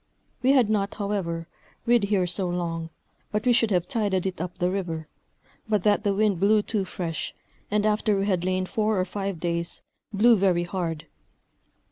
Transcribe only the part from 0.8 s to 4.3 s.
however, rid here so long, but we should have tided